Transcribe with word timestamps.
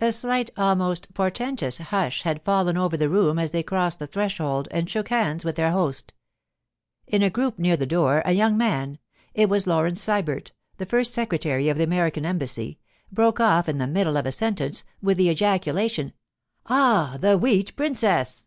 A 0.00 0.12
slight, 0.12 0.52
almost 0.56 1.12
portentous, 1.14 1.78
hush 1.78 2.22
had 2.22 2.44
fallen 2.44 2.76
over 2.76 2.96
the 2.96 3.08
room 3.08 3.40
as 3.40 3.50
they 3.50 3.64
crossed 3.64 3.98
the 3.98 4.06
threshold 4.06 4.68
and 4.70 4.88
shook 4.88 5.08
hands 5.08 5.44
with 5.44 5.56
their 5.56 5.72
host. 5.72 6.14
In 7.08 7.24
a 7.24 7.28
group 7.28 7.58
near 7.58 7.76
the 7.76 7.84
door 7.84 8.22
a 8.24 8.30
young 8.30 8.56
man—it 8.56 9.48
was 9.48 9.66
Laurence 9.66 10.00
Sybert, 10.00 10.52
the 10.76 10.86
first 10.86 11.12
secretary 11.12 11.68
of 11.68 11.76
the 11.76 11.82
American 11.82 12.24
Embassy—broke 12.24 13.40
off 13.40 13.68
in 13.68 13.78
the 13.78 13.88
middle 13.88 14.16
of 14.16 14.26
a 14.26 14.30
sentence 14.30 14.84
with 15.02 15.16
the 15.16 15.28
ejaculation: 15.28 16.12
'Ah, 16.66 17.16
the 17.20 17.36
Wheat 17.36 17.74
Princess! 17.74 18.46